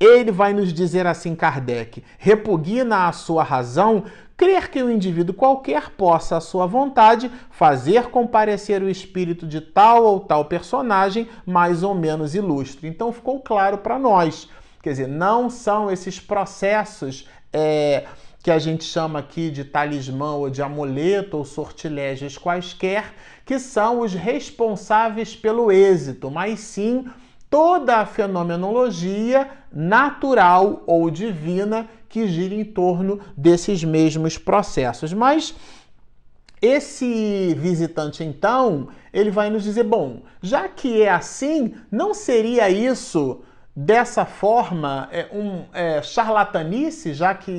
Ele 0.00 0.32
vai 0.32 0.54
nos 0.54 0.72
dizer 0.72 1.06
assim, 1.06 1.34
Kardec: 1.34 2.02
repugna 2.18 3.06
a 3.06 3.12
sua 3.12 3.42
razão 3.42 4.04
crer 4.34 4.70
que 4.70 4.82
o 4.82 4.86
um 4.86 4.90
indivíduo 4.90 5.34
qualquer 5.34 5.90
possa, 5.90 6.38
à 6.38 6.40
sua 6.40 6.66
vontade, 6.66 7.30
fazer 7.50 8.06
comparecer 8.06 8.82
o 8.82 8.88
espírito 8.88 9.46
de 9.46 9.60
tal 9.60 10.02
ou 10.04 10.18
tal 10.18 10.46
personagem 10.46 11.28
mais 11.44 11.82
ou 11.82 11.94
menos 11.94 12.34
ilustre. 12.34 12.88
Então 12.88 13.12
ficou 13.12 13.38
claro 13.40 13.76
para 13.76 13.98
nós. 13.98 14.48
Quer 14.82 14.92
dizer, 14.92 15.08
não 15.08 15.50
são 15.50 15.90
esses 15.90 16.18
processos. 16.18 17.28
É, 17.52 18.06
que 18.42 18.50
a 18.50 18.58
gente 18.58 18.84
chama 18.84 19.18
aqui 19.18 19.50
de 19.50 19.64
talismã 19.64 20.32
ou 20.32 20.48
de 20.48 20.62
amuleto 20.62 21.36
ou 21.36 21.44
sortilégios 21.44 22.38
quaisquer, 22.38 23.12
que 23.44 23.58
são 23.58 24.00
os 24.00 24.14
responsáveis 24.14 25.36
pelo 25.36 25.70
êxito, 25.70 26.30
mas 26.30 26.60
sim 26.60 27.04
toda 27.50 27.96
a 27.96 28.06
fenomenologia 28.06 29.50
natural 29.72 30.82
ou 30.86 31.10
divina 31.10 31.88
que 32.08 32.26
gira 32.28 32.54
em 32.54 32.64
torno 32.64 33.20
desses 33.36 33.84
mesmos 33.84 34.38
processos. 34.38 35.12
Mas 35.12 35.54
esse 36.62 37.54
visitante, 37.58 38.22
então, 38.22 38.88
ele 39.12 39.30
vai 39.30 39.50
nos 39.50 39.64
dizer: 39.64 39.84
bom, 39.84 40.22
já 40.40 40.68
que 40.68 41.02
é 41.02 41.10
assim, 41.10 41.74
não 41.90 42.14
seria 42.14 42.70
isso 42.70 43.42
dessa 43.82 44.26
forma 44.26 45.08
é, 45.10 45.26
um 45.32 45.64
é, 45.72 46.02
charlatanice, 46.02 47.14
já 47.14 47.34
que 47.34 47.50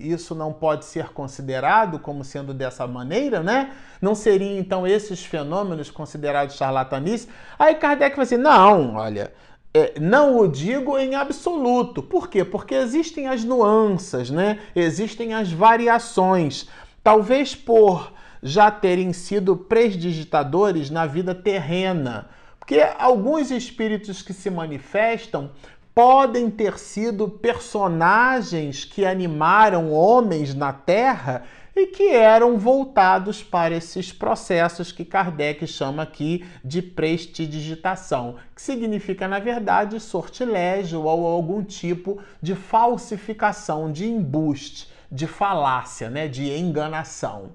isso 0.00 0.32
não 0.32 0.52
pode 0.52 0.84
ser 0.84 1.08
considerado 1.08 1.98
como 1.98 2.22
sendo 2.22 2.54
dessa 2.54 2.86
maneira, 2.86 3.42
né? 3.42 3.72
Não 4.00 4.14
seriam 4.14 4.56
então 4.56 4.86
esses 4.86 5.24
fenômenos 5.24 5.90
considerados 5.90 6.54
charlatanice? 6.54 7.28
Aí 7.58 7.74
Kardec 7.74 8.14
vai 8.14 8.24
dizer: 8.24 8.38
não, 8.38 8.94
olha, 8.94 9.32
é, 9.74 9.98
não 9.98 10.38
o 10.38 10.46
digo 10.46 10.96
em 10.96 11.16
absoluto. 11.16 12.00
Por 12.00 12.28
quê? 12.28 12.44
Porque 12.44 12.76
existem 12.76 13.26
as 13.26 13.42
nuances, 13.42 14.30
né? 14.30 14.60
Existem 14.76 15.34
as 15.34 15.50
variações. 15.50 16.68
Talvez 17.02 17.56
por 17.56 18.12
já 18.40 18.70
terem 18.70 19.12
sido 19.12 19.56
presdigitadores 19.56 20.88
na 20.88 21.04
vida 21.04 21.34
terrena 21.34 22.28
porque 22.64 22.80
alguns 22.98 23.50
espíritos 23.50 24.22
que 24.22 24.32
se 24.32 24.48
manifestam 24.48 25.50
podem 25.94 26.50
ter 26.50 26.78
sido 26.78 27.28
personagens 27.28 28.86
que 28.86 29.04
animaram 29.04 29.92
homens 29.92 30.54
na 30.54 30.72
Terra 30.72 31.44
e 31.76 31.88
que 31.88 32.08
eram 32.08 32.56
voltados 32.56 33.42
para 33.42 33.74
esses 33.76 34.14
processos 34.14 34.90
que 34.90 35.04
Kardec 35.04 35.66
chama 35.66 36.04
aqui 36.04 36.42
de 36.64 36.80
prestidigitação, 36.80 38.36
que 38.54 38.62
significa, 38.62 39.28
na 39.28 39.38
verdade, 39.38 40.00
sortilégio 40.00 41.02
ou 41.02 41.26
algum 41.26 41.62
tipo 41.62 42.18
de 42.40 42.54
falsificação, 42.54 43.92
de 43.92 44.06
embuste, 44.06 44.88
de 45.12 45.26
falácia, 45.26 46.08
né, 46.08 46.28
de 46.28 46.50
enganação. 46.50 47.50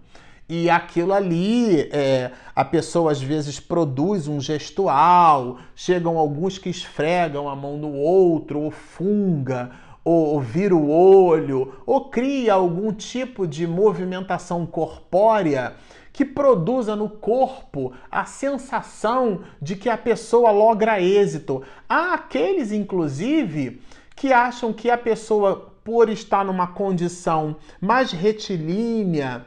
E 0.52 0.68
aquilo 0.68 1.14
ali, 1.14 1.88
é, 1.92 2.32
a 2.56 2.66
pessoa 2.66 3.12
às 3.12 3.22
vezes 3.22 3.60
produz 3.60 4.28
um 4.28 4.42
gestual, 4.42 5.60
chegam 5.76 6.18
alguns 6.18 6.58
que 6.58 6.70
esfregam 6.70 7.48
a 7.48 7.56
mão 7.56 7.78
no 7.78 7.94
outro, 7.94 8.60
ou 8.60 8.72
funga, 8.72 9.70
ou, 10.04 10.34
ou 10.34 10.40
vira 10.42 10.76
o 10.76 10.90
olho, 10.90 11.76
ou 11.86 12.10
cria 12.10 12.56
algum 12.56 12.92
tipo 12.92 13.46
de 13.46 13.68
movimentação 13.68 14.66
corpórea 14.66 15.76
que 16.12 16.26
produza 16.26 16.96
no 16.96 17.10
corpo 17.10 17.94
a 18.12 18.26
sensação 18.26 19.42
de 19.62 19.76
que 19.76 19.88
a 19.88 19.98
pessoa 19.98 20.50
logra 20.50 21.00
êxito. 21.00 21.62
Há 21.88 22.16
aqueles, 22.16 22.72
inclusive, 22.72 23.82
que 24.16 24.34
acham 24.34 24.74
que 24.74 24.90
a 24.90 24.98
pessoa, 24.98 25.72
por 25.84 26.10
estar 26.10 26.44
numa 26.44 26.68
condição 26.68 27.56
mais 27.80 28.12
retilínea, 28.12 29.46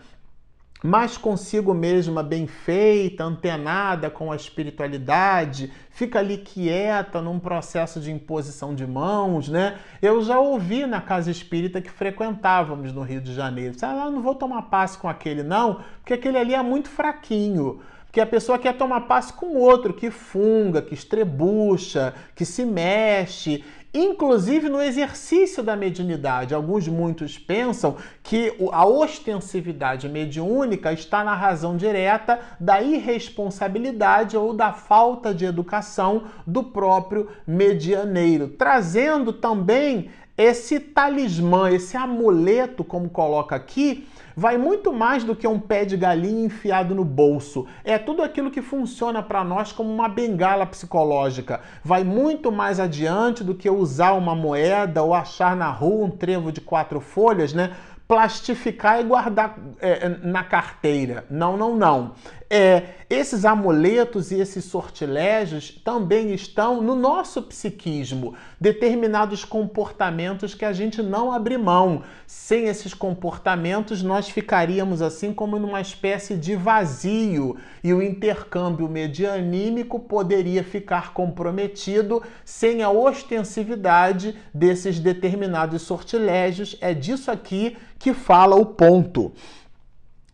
mais 0.83 1.17
consigo 1.17 1.73
mesma 1.73 2.23
bem 2.23 2.47
feita, 2.47 3.25
antenada 3.25 4.11
com 4.11 4.33
a 4.33 4.37
espiritualidade, 4.37 5.73
fica 5.91 6.19
ali 6.19 6.39
quieta 6.39 7.21
num 7.21 7.39
processo 7.39 8.01
de 8.01 8.11
imposição 8.11 8.75
de 8.75 8.87
mãos, 8.87 9.49
né? 9.49 9.79
Eu 10.01 10.23
já 10.23 10.41
ouvi 10.41 10.85
na 10.87 11.01
casa 11.01 11.31
espírita 11.31 11.81
que 11.81 11.91
frequentávamos 11.91 12.93
no 12.93 13.03
Rio 13.03 13.21
de 13.21 13.33
Janeiro. 13.33 13.77
Ah, 13.83 14.11
não 14.11 14.23
vou 14.23 14.35
tomar 14.35 14.63
passe 14.63 14.99
com 14.99 15.09
aquele 15.09 15.43
não, 15.43 15.81
porque 15.99 16.15
aquele 16.15 16.39
ali 16.39 16.55
é 16.55 16.63
muito 16.63 16.89
fraquinho. 16.89 17.81
Porque 18.13 18.21
a 18.21 18.27
pessoa 18.27 18.59
quer 18.59 18.77
tomar 18.77 19.03
passe 19.03 19.33
com 19.33 19.57
outro 19.57 19.95
que 19.95 20.11
funga, 20.11 20.83
que 20.83 20.93
estrebucha, 20.93 22.13
que 22.35 22.45
se 22.45 22.63
mexe 22.63 23.65
inclusive 23.95 24.69
no 24.69 24.81
exercício 24.81 25.63
da 25.63 25.77
mediunidade. 25.77 26.55
Alguns 26.55 26.89
muitos 26.89 27.39
pensam 27.39 27.97
que 28.23 28.55
a 28.73 28.87
ostensividade 28.87 30.09
mediúnica 30.09 30.93
está 30.93 31.23
na 31.23 31.35
razão 31.35 31.77
direta 31.77 32.41
da 32.59 32.81
irresponsabilidade 32.81 34.37
ou 34.37 34.55
da 34.55 34.73
falta 34.73 35.35
de 35.35 35.45
educação 35.45 36.25
do 36.47 36.63
próprio 36.63 37.29
medianeiro, 37.47 38.49
trazendo 38.49 39.33
também 39.33 40.11
esse 40.43 40.81
talismã, 40.81 41.71
esse 41.71 41.97
amuleto, 41.97 42.83
como 42.83 43.09
coloca 43.09 43.55
aqui, 43.55 44.09
vai 44.37 44.59
muito 44.59 44.93
mais 44.93 45.23
do 45.23 45.37
que 45.37 45.47
um 45.47 45.61
pé 45.61 45.85
de 45.85 45.97
galinha 45.97 46.47
enfiado 46.47 46.95
no 46.95 47.05
bolso. 47.05 47.67
É 47.85 47.97
tudo 47.97 48.23
aquilo 48.23 48.51
que 48.51 48.61
funciona 48.61 49.23
para 49.23 49.45
nós 49.45 49.71
como 49.71 49.93
uma 49.93 50.09
bengala 50.09 50.67
psicológica. 50.67 51.61
Vai 51.85 52.03
muito 52.03 52.51
mais 52.51 52.81
adiante 52.81 53.45
do 53.45 53.55
que 53.55 53.71
usar 53.71 54.13
uma 54.15 54.35
moeda 54.35 55.03
ou 55.03 55.15
achar 55.15 55.55
na 55.55 55.71
rua 55.71 56.07
um 56.07 56.11
trevo 56.11 56.51
de 56.51 56.61
quatro 56.61 57.01
folhas, 57.01 57.53
né? 57.53 57.73
plastificar 58.13 59.01
e 59.01 59.05
guardar 59.05 59.57
é, 59.81 60.07
na 60.23 60.45
carteira. 60.45 61.25
Não, 61.31 61.57
não, 61.57 61.75
não. 61.75 62.13
É, 62.55 62.83
esses 63.09 63.47
amuletos 63.47 64.31
e 64.31 64.39
esses 64.39 64.67
sortilégios 64.67 65.71
também 65.83 66.35
estão 66.35 66.83
no 66.83 66.95
nosso 66.95 67.41
psiquismo, 67.41 68.35
determinados 68.61 69.43
comportamentos 69.43 70.55
que 70.55 70.67
a 70.67 70.71
gente 70.71 71.03
não 71.03 71.33
abre 71.33 71.57
mão. 71.57 72.03
Sem 72.27 72.67
esses 72.67 72.93
comportamentos, 72.93 74.03
nós 74.03 74.29
ficaríamos 74.29 75.01
assim 75.01 75.33
como 75.33 75.59
numa 75.59 75.81
espécie 75.81 76.37
de 76.37 76.55
vazio 76.55 77.57
e 77.83 77.95
o 77.95 78.03
intercâmbio 78.03 78.87
medianímico 78.87 79.99
poderia 79.99 80.63
ficar 80.63 81.15
comprometido 81.15 82.23
sem 82.45 82.83
a 82.83 82.91
ostensividade 82.91 84.37
desses 84.53 84.99
determinados 84.99 85.81
sortilégios. 85.81 86.77
É 86.83 86.93
disso 86.93 87.31
aqui 87.31 87.79
que 87.99 88.13
fala 88.13 88.57
o 88.57 88.67
ponto. 88.67 89.33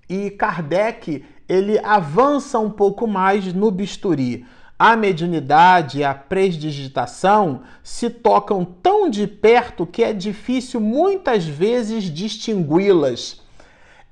E 0.08 0.30
Kardec 0.30 1.22
ele 1.48 1.78
avança 1.78 2.58
um 2.58 2.70
pouco 2.70 3.06
mais 3.06 3.52
no 3.52 3.70
bisturi. 3.70 4.44
A 4.78 4.94
mediunidade 4.94 5.98
e 5.98 6.04
a 6.04 6.14
presdigitação 6.14 7.62
se 7.82 8.08
tocam 8.08 8.64
tão 8.64 9.10
de 9.10 9.26
perto 9.26 9.84
que 9.84 10.04
é 10.04 10.12
difícil 10.12 10.80
muitas 10.80 11.44
vezes 11.44 12.04
distingui-las. 12.04 13.42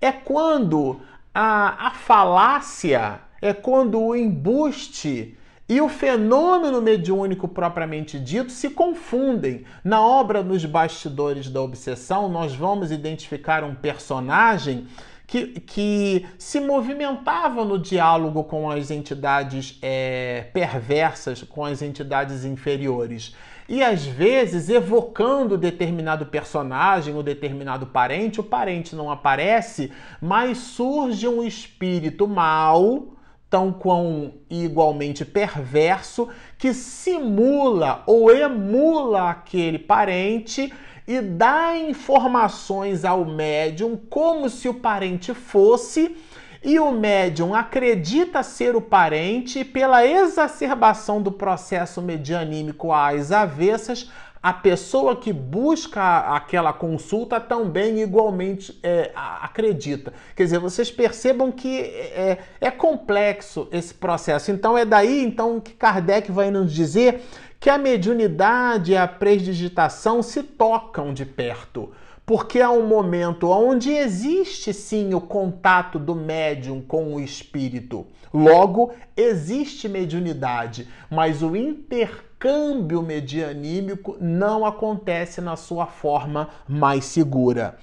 É 0.00 0.10
quando 0.10 1.00
a, 1.32 1.88
a 1.88 1.90
falácia, 1.92 3.20
é 3.40 3.52
quando 3.52 4.00
o 4.00 4.16
embuste 4.16 5.38
e 5.68 5.80
o 5.80 5.88
fenômeno 5.88 6.80
mediúnico 6.80 7.46
propriamente 7.46 8.18
dito 8.18 8.50
se 8.50 8.70
confundem. 8.70 9.64
Na 9.84 10.00
obra 10.00 10.42
Nos 10.42 10.64
Bastidores 10.64 11.48
da 11.48 11.60
Obsessão, 11.60 12.28
nós 12.28 12.54
vamos 12.54 12.90
identificar 12.90 13.62
um 13.62 13.74
personagem 13.74 14.86
que, 15.26 15.60
que 15.60 16.26
se 16.38 16.60
movimentavam 16.60 17.64
no 17.64 17.78
diálogo 17.78 18.44
com 18.44 18.70
as 18.70 18.90
entidades 18.90 19.78
é, 19.82 20.46
perversas, 20.52 21.42
com 21.42 21.64
as 21.64 21.82
entidades 21.82 22.44
inferiores. 22.44 23.34
E 23.68 23.82
às 23.82 24.04
vezes, 24.04 24.68
evocando 24.68 25.58
determinado 25.58 26.26
personagem 26.26 27.14
ou 27.14 27.22
determinado 27.22 27.86
parente, 27.86 28.40
o 28.40 28.44
parente 28.44 28.94
não 28.94 29.10
aparece, 29.10 29.90
mas 30.20 30.58
surge 30.58 31.26
um 31.26 31.42
espírito 31.42 32.28
mau 32.28 33.16
tão 33.50 33.72
quão 33.72 34.34
igualmente 34.48 35.24
perverso 35.24 36.28
que 36.58 36.72
simula 36.72 38.02
ou 38.06 38.30
emula 38.30 39.30
aquele 39.30 39.78
parente 39.78 40.72
e 41.06 41.20
dá 41.20 41.76
informações 41.76 43.04
ao 43.04 43.24
médium 43.24 43.96
como 43.96 44.50
se 44.50 44.68
o 44.68 44.74
parente 44.74 45.32
fosse 45.32 46.16
e 46.64 46.80
o 46.80 46.90
médium 46.90 47.54
acredita 47.54 48.42
ser 48.42 48.74
o 48.74 48.80
parente 48.80 49.60
e 49.60 49.64
pela 49.64 50.04
exacerbação 50.04 51.22
do 51.22 51.30
processo 51.30 52.02
medianímico 52.02 52.92
às 52.92 53.30
avessas 53.30 54.10
a 54.46 54.52
pessoa 54.52 55.16
que 55.16 55.32
busca 55.32 56.18
aquela 56.36 56.72
consulta 56.72 57.40
também 57.40 58.00
igualmente 58.00 58.78
é, 58.80 59.10
acredita. 59.14 60.12
Quer 60.36 60.44
dizer, 60.44 60.60
vocês 60.60 60.88
percebam 60.88 61.50
que 61.50 61.80
é, 61.80 62.38
é 62.60 62.70
complexo 62.70 63.66
esse 63.72 63.92
processo. 63.92 64.52
Então 64.52 64.78
é 64.78 64.84
daí 64.84 65.20
então 65.24 65.58
que 65.58 65.72
Kardec 65.72 66.30
vai 66.30 66.52
nos 66.52 66.72
dizer 66.72 67.24
que 67.58 67.70
a 67.70 67.78
mediunidade 67.78 68.92
e 68.92 68.96
a 68.96 69.08
presdigitação 69.08 70.22
se 70.22 70.42
tocam 70.42 71.12
de 71.12 71.24
perto 71.24 71.90
porque 72.26 72.58
é 72.58 72.68
um 72.68 72.84
momento 72.84 73.48
onde 73.48 73.92
existe 73.92 74.74
sim 74.74 75.14
o 75.14 75.20
contato 75.20 75.96
do 75.96 76.12
médium 76.12 76.82
com 76.82 77.14
o 77.14 77.20
espírito. 77.20 78.04
Logo, 78.34 78.92
existe 79.16 79.88
mediunidade, 79.88 80.88
mas 81.08 81.40
o 81.40 81.54
intercâmbio 81.54 83.00
medianímico 83.00 84.16
não 84.20 84.66
acontece 84.66 85.40
na 85.40 85.54
sua 85.54 85.86
forma 85.86 86.48
mais 86.68 87.04
segura. 87.04 87.78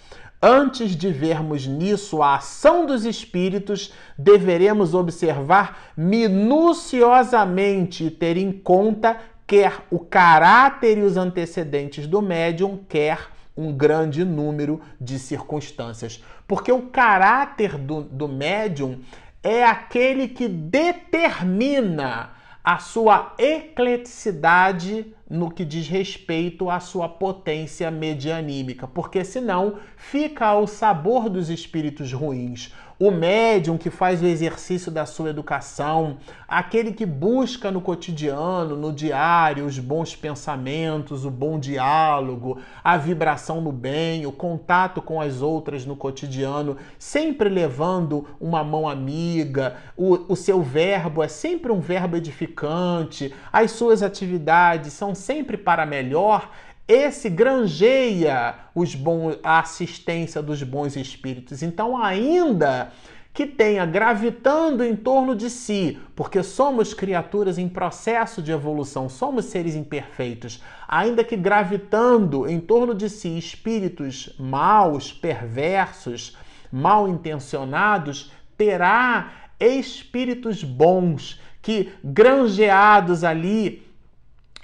Antes 0.45 0.93
de 0.93 1.09
vermos 1.09 1.65
nisso 1.65 2.21
a 2.21 2.35
ação 2.35 2.85
dos 2.85 3.05
espíritos, 3.05 3.93
deveremos 4.17 4.93
observar 4.93 5.93
minuciosamente 5.95 8.03
e 8.03 8.11
ter 8.11 8.35
em 8.35 8.51
conta 8.51 9.17
quer 9.53 9.83
o 9.91 9.99
caráter 9.99 10.97
e 10.97 11.03
os 11.03 11.15
antecedentes 11.15 12.07
do 12.07 12.23
médium, 12.23 12.79
quer 12.89 13.19
um 13.55 13.71
grande 13.71 14.25
número 14.25 14.81
de 14.99 15.19
circunstâncias. 15.19 16.23
Porque 16.47 16.71
o 16.71 16.87
caráter 16.87 17.77
do, 17.77 18.01
do 18.01 18.27
médium 18.27 19.01
é 19.43 19.63
aquele 19.63 20.27
que 20.27 20.47
determina 20.47 22.31
a 22.63 22.79
sua 22.79 23.35
ecleticidade 23.37 25.13
no 25.29 25.51
que 25.51 25.63
diz 25.63 25.87
respeito 25.87 26.67
à 26.67 26.79
sua 26.79 27.07
potência 27.07 27.91
medianímica, 27.91 28.87
porque 28.87 29.23
senão 29.23 29.75
fica 29.95 30.47
ao 30.47 30.65
sabor 30.65 31.29
dos 31.29 31.51
espíritos 31.51 32.11
ruins 32.11 32.73
o 32.99 33.11
médium 33.11 33.77
que 33.77 33.89
faz 33.89 34.21
o 34.21 34.25
exercício 34.25 34.91
da 34.91 35.05
sua 35.05 35.29
educação, 35.29 36.17
aquele 36.47 36.91
que 36.91 37.05
busca 37.05 37.71
no 37.71 37.81
cotidiano, 37.81 38.75
no 38.75 38.93
diário, 38.93 39.65
os 39.65 39.79
bons 39.79 40.15
pensamentos, 40.15 41.25
o 41.25 41.31
bom 41.31 41.59
diálogo, 41.59 42.59
a 42.83 42.97
vibração 42.97 43.61
no 43.61 43.71
bem, 43.71 44.25
o 44.25 44.31
contato 44.31 45.01
com 45.01 45.19
as 45.19 45.41
outras 45.41 45.85
no 45.85 45.95
cotidiano, 45.95 46.77
sempre 46.97 47.49
levando 47.49 48.27
uma 48.39 48.63
mão 48.63 48.87
amiga, 48.87 49.75
o, 49.97 50.31
o 50.31 50.35
seu 50.35 50.61
verbo 50.61 51.23
é 51.23 51.27
sempre 51.27 51.71
um 51.71 51.79
verbo 51.79 52.15
edificante, 52.15 53.33
as 53.51 53.71
suas 53.71 54.03
atividades 54.03 54.93
são 54.93 55.15
sempre 55.15 55.57
para 55.57 55.85
melhor 55.85 56.49
esse 56.87 57.29
granjeia 57.29 58.55
os 58.75 58.95
bons, 58.95 59.37
a 59.43 59.59
assistência 59.59 60.41
dos 60.41 60.61
bons 60.63 60.95
espíritos. 60.95 61.63
Então, 61.63 61.97
ainda 61.97 62.91
que 63.33 63.47
tenha 63.47 63.83
gravitando 63.85 64.83
em 64.83 64.95
torno 64.95 65.35
de 65.35 65.49
si, 65.49 65.99
porque 66.15 66.43
somos 66.43 66.93
criaturas 66.93 67.57
em 67.57 67.67
processo 67.67 68.43
de 68.43 68.51
evolução, 68.51 69.09
somos 69.09 69.45
seres 69.45 69.75
imperfeitos, 69.75 70.61
ainda 70.87 71.23
que 71.23 71.35
gravitando 71.35 72.47
em 72.47 72.59
torno 72.59 72.93
de 72.93 73.09
si 73.09 73.35
espíritos 73.35 74.35
maus, 74.37 75.11
perversos, 75.11 76.37
mal 76.71 77.07
intencionados, 77.07 78.31
terá 78.55 79.31
espíritos 79.59 80.63
bons 80.63 81.41
que, 81.59 81.91
granjeados 82.03 83.23
ali 83.23 83.83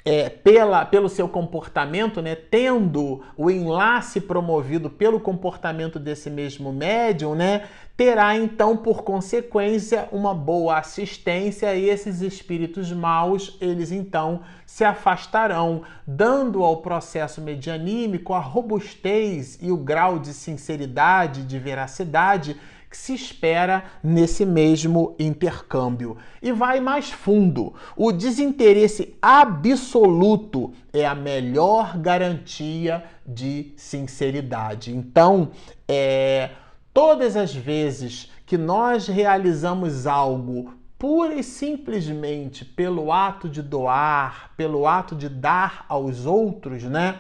é, 0.05 0.29
pela, 0.29 0.85
pelo 0.85 1.09
seu 1.09 1.27
comportamento, 1.27 2.21
né, 2.21 2.35
tendo 2.35 3.21
o 3.37 3.49
enlace 3.49 4.21
promovido 4.21 4.89
pelo 4.89 5.19
comportamento 5.19 5.99
desse 5.99 6.29
mesmo 6.29 6.71
médium, 6.71 7.35
né, 7.35 7.67
terá 7.97 8.35
então 8.35 8.77
por 8.77 9.03
consequência 9.03 10.07
uma 10.11 10.33
boa 10.33 10.77
assistência 10.77 11.75
e 11.75 11.89
esses 11.89 12.21
espíritos 12.21 12.91
maus, 12.93 13.57
eles 13.59 13.91
então 13.91 14.41
se 14.65 14.85
afastarão, 14.85 15.83
dando 16.07 16.63
ao 16.63 16.77
processo 16.77 17.41
medianímico 17.41 18.33
a 18.33 18.39
robustez 18.39 19.59
e 19.61 19.71
o 19.71 19.77
grau 19.77 20.17
de 20.17 20.33
sinceridade, 20.33 21.43
de 21.43 21.59
veracidade 21.59 22.55
que 22.89 22.97
se 22.97 23.13
espera 23.13 23.83
nesse 24.03 24.45
mesmo 24.45 25.15
intercâmbio. 25.19 26.17
E 26.41 26.51
vai 26.51 26.79
mais 26.79 27.11
fundo. 27.11 27.73
O 27.95 28.11
desinteresse 28.11 29.15
absoluto 29.21 30.73
é 30.91 31.05
a 31.05 31.13
melhor 31.13 31.97
garantia 31.97 33.03
de 33.25 33.73
sinceridade. 33.77 34.95
Então, 34.95 35.51
é, 35.87 36.49
todas 36.93 37.35
as 37.37 37.53
vezes 37.53 38.31
que 38.45 38.57
nós 38.57 39.07
realizamos 39.07 40.07
algo 40.07 40.73
pura 40.97 41.35
e 41.35 41.43
simplesmente 41.43 42.65
pelo 42.65 43.11
ato 43.11 43.47
de 43.47 43.61
doar, 43.61 44.51
pelo 44.57 44.87
ato 44.87 45.15
de 45.15 45.29
dar 45.29 45.85
aos 45.87 46.25
outros, 46.25 46.83
né? 46.83 47.19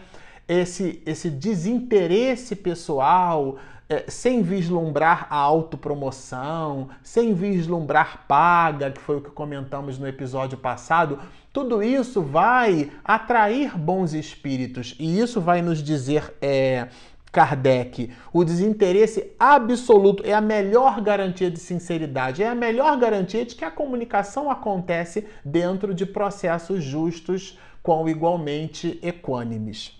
Esse, 0.49 1.01
esse 1.05 1.29
desinteresse 1.29 2.55
pessoal, 2.55 3.57
é, 3.87 4.05
sem 4.07 4.41
vislumbrar 4.41 5.27
a 5.29 5.35
autopromoção, 5.35 6.89
sem 7.03 7.33
vislumbrar 7.33 8.25
paga, 8.27 8.91
que 8.91 8.99
foi 8.99 9.17
o 9.17 9.21
que 9.21 9.29
comentamos 9.29 9.97
no 9.97 10.07
episódio 10.07 10.57
passado, 10.57 11.19
tudo 11.53 11.81
isso 11.81 12.21
vai 12.21 12.91
atrair 13.03 13.77
bons 13.77 14.13
espíritos 14.13 14.95
e 14.99 15.19
isso 15.19 15.39
vai 15.39 15.61
nos 15.61 15.81
dizer. 15.83 16.33
É, 16.41 16.87
Kardec, 17.31 18.11
o 18.33 18.43
desinteresse 18.43 19.31
absoluto 19.37 20.23
é 20.25 20.33
a 20.33 20.41
melhor 20.41 20.99
garantia 20.99 21.51
de 21.51 21.59
sinceridade, 21.59 22.41
é 22.41 22.47
a 22.47 22.55
melhor 22.55 22.97
garantia 22.97 23.45
de 23.45 23.53
que 23.53 23.63
a 23.63 23.69
comunicação 23.69 24.49
acontece 24.49 25.27
dentro 25.45 25.93
de 25.93 26.07
processos 26.07 26.83
justos 26.83 27.59
com 27.83 28.09
igualmente 28.09 28.99
equânimes. 29.03 29.98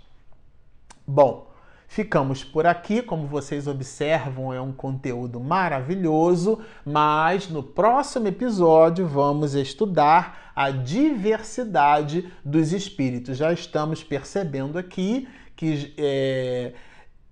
Bom, 1.12 1.50
Ficamos 1.88 2.44
por 2.44 2.68
aqui, 2.68 3.02
como 3.02 3.26
vocês 3.26 3.66
observam, 3.66 4.54
é 4.54 4.62
um 4.62 4.72
conteúdo 4.72 5.40
maravilhoso, 5.40 6.60
mas 6.86 7.50
no 7.50 7.64
próximo 7.64 8.28
episódio 8.28 9.08
vamos 9.08 9.56
estudar 9.56 10.52
a 10.56 10.70
diversidade 10.70 12.32
dos 12.46 12.74
espíritos. 12.74 13.38
Já 13.38 13.52
estamos 13.52 14.04
percebendo 14.04 14.78
aqui 14.78 15.28
que 15.56 15.92
é, 15.98 16.74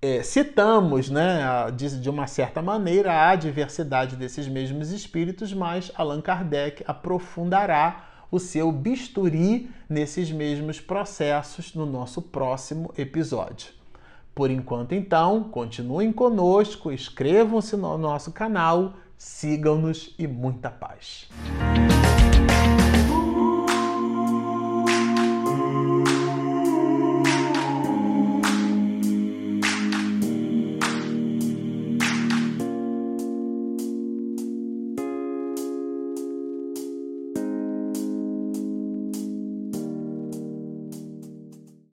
é, 0.02 0.24
citamos, 0.24 1.12
né, 1.12 1.70
de, 1.76 2.02
de 2.02 2.10
uma 2.10 2.26
certa 2.26 2.64
maneira, 2.64 3.30
a 3.30 3.36
diversidade 3.36 4.16
desses 4.16 4.48
mesmos 4.48 4.90
espíritos, 4.90 5.54
mas 5.54 5.92
Allan 5.96 6.20
Kardec 6.20 6.84
aprofundará 6.88 8.17
o 8.32 8.40
seu 8.40 8.72
bisturi 8.72 9.70
nesses 9.90 10.32
mesmos 10.32 10.80
processos 10.80 11.74
no 11.74 11.86
nosso 11.86 12.22
próximo 12.22 12.94
episódio. 12.98 13.70
Por 14.36 14.52
enquanto, 14.52 14.94
então, 14.94 15.46
continuem 15.46 16.12
conosco, 16.12 16.92
inscrevam-se 16.92 17.76
no 17.76 17.98
nosso 17.98 18.32
canal, 18.32 18.94
sigam-nos 19.18 20.14
e 20.20 20.28
muita 20.28 20.70
paz. 20.70 21.28